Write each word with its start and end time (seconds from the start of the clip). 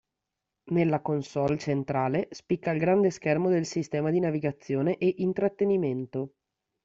Nella 0.71 0.99
consolle 1.01 1.59
centrale 1.59 2.27
spicca 2.31 2.71
il 2.71 2.79
grande 2.79 3.11
schermo 3.11 3.49
del 3.49 3.67
sistema 3.67 4.09
di 4.09 4.19
navigazione 4.19 4.97
e 4.97 5.13
intrattenimento. 5.17 6.33